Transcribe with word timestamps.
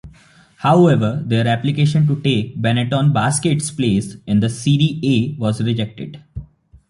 However 0.57 1.21
their 1.23 1.47
application 1.47 2.07
to 2.07 2.19
take 2.23 2.59
Benetton 2.59 3.13
Basket's 3.13 3.69
place 3.69 4.15
in 4.25 4.39
the 4.39 4.49
Serie 4.49 4.99
A 5.03 5.35
was 5.39 5.61
rejected. 5.61 6.23